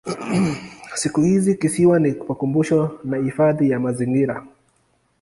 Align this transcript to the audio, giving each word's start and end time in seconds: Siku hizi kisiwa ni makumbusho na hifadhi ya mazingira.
Siku 0.95 1.21
hizi 1.21 1.55
kisiwa 1.55 1.99
ni 1.99 2.11
makumbusho 2.27 2.99
na 3.03 3.17
hifadhi 3.17 3.69
ya 3.69 3.79
mazingira. 3.79 4.43